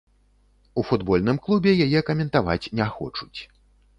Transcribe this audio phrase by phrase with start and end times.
[0.81, 3.39] У футбольным клубе яе каментаваць не хочуць.